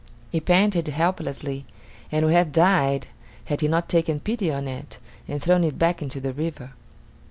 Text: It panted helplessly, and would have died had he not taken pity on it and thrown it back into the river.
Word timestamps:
It 0.31 0.45
panted 0.45 0.87
helplessly, 0.87 1.63
and 2.11 2.25
would 2.25 2.33
have 2.33 2.51
died 2.51 3.05
had 3.45 3.61
he 3.61 3.67
not 3.67 3.87
taken 3.87 4.19
pity 4.19 4.51
on 4.51 4.67
it 4.67 4.97
and 5.27 5.39
thrown 5.39 5.63
it 5.63 5.77
back 5.77 6.01
into 6.01 6.19
the 6.19 6.33
river. 6.33 6.71